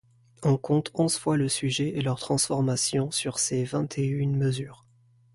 On 0.41 0.57
compte 0.57 0.89
onze 0.95 1.15
fois 1.19 1.37
le 1.37 1.47
sujet 1.47 1.89
et 1.89 2.01
leurs 2.01 2.19
transformations 2.19 3.11
sur 3.11 3.37
ces 3.37 3.63
vingt-et-une 3.65 4.35
mesures. 4.35 4.83